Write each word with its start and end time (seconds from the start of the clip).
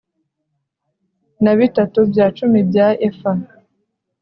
na 1.43 1.51
bitatu 1.59 1.99
bya 2.11 2.27
cumi 2.37 2.59
bya 2.69 2.87
efa 3.07 3.31